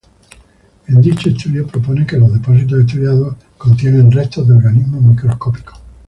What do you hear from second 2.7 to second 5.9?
estudiados contienen restos de organismos microscópicos.